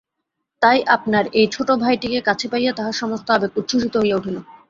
তাই 0.61 0.77
আপনার 0.87 1.25
এই 1.33 1.47
ছোটো 1.51 1.73
ভাইটিকে 1.77 2.19
কাছে 2.21 2.45
পাইয়া 2.51 2.71
তাহার 2.77 2.95
সমস্ত 3.01 3.27
আবেগ 3.31 3.51
উচ্ছ্বসিত 3.57 3.93
হইয়া 3.97 4.17
উঠিল। 4.19 4.37